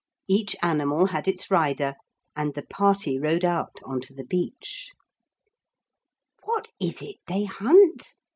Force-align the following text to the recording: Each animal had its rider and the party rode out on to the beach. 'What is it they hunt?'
Each 0.27 0.55
animal 0.63 1.05
had 1.05 1.27
its 1.27 1.51
rider 1.51 1.93
and 2.35 2.55
the 2.55 2.63
party 2.63 3.19
rode 3.19 3.45
out 3.45 3.79
on 3.83 4.01
to 4.01 4.15
the 4.15 4.25
beach. 4.25 4.89
'What 6.41 6.71
is 6.79 7.03
it 7.03 7.17
they 7.27 7.43
hunt?' 7.43 8.15